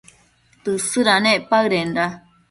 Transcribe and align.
Tësëdanec 0.63 1.39
paëdenda 1.51 2.05